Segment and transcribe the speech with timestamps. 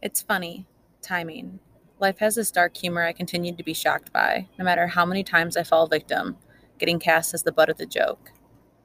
[0.00, 0.64] It's funny.
[1.02, 1.58] Timing.
[1.98, 5.24] Life has this dark humor I continue to be shocked by, no matter how many
[5.24, 6.36] times I fall victim,
[6.78, 8.30] getting cast as the butt of the joke.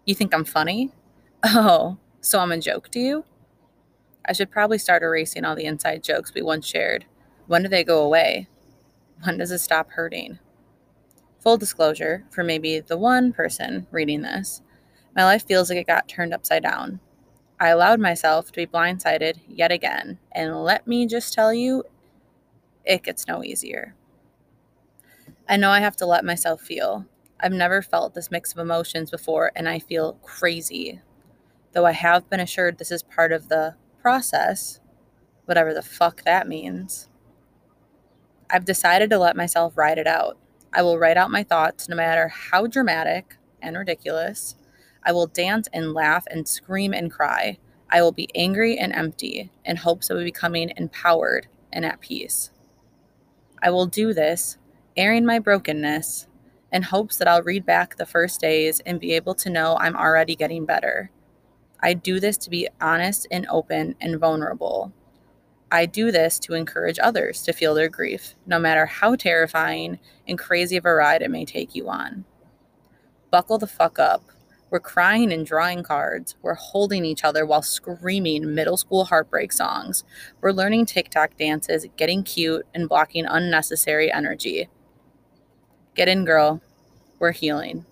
[0.05, 0.91] You think I'm funny?
[1.43, 3.25] Oh, so I'm a joke to you?
[4.27, 7.05] I should probably start erasing all the inside jokes we once shared.
[7.45, 8.47] When do they go away?
[9.23, 10.39] When does it stop hurting?
[11.41, 14.63] Full disclosure, for maybe the one person reading this,
[15.15, 16.99] my life feels like it got turned upside down.
[17.63, 21.85] I allowed myself to be blindsided yet again, and let me just tell you,
[22.83, 23.95] it gets no easier.
[25.47, 27.05] I know I have to let myself feel.
[27.39, 30.99] I've never felt this mix of emotions before, and I feel crazy.
[31.71, 34.81] Though I have been assured this is part of the process,
[35.45, 37.07] whatever the fuck that means.
[38.49, 40.37] I've decided to let myself ride it out.
[40.73, 44.57] I will write out my thoughts no matter how dramatic and ridiculous.
[45.05, 47.57] I will dance and laugh and scream and cry.
[47.93, 52.49] I will be angry and empty in hopes of becoming empowered and at peace.
[53.61, 54.57] I will do this,
[54.97, 56.27] airing my brokenness,
[56.71, 59.95] in hopes that I'll read back the first days and be able to know I'm
[59.95, 61.11] already getting better.
[61.81, 64.91] I do this to be honest and open and vulnerable.
[65.71, 70.39] I do this to encourage others to feel their grief, no matter how terrifying and
[70.39, 72.25] crazy of a ride it may take you on.
[73.29, 74.23] Buckle the fuck up.
[74.73, 76.35] We're crying and drawing cards.
[76.41, 80.03] We're holding each other while screaming middle school heartbreak songs.
[80.41, 84.69] We're learning TikTok dances, getting cute, and blocking unnecessary energy.
[85.93, 86.59] Get in, girl.
[87.19, 87.85] We're healing.